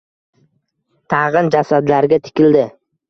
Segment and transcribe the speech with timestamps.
[1.15, 2.65] Tag‘in jasadlarga tikildi.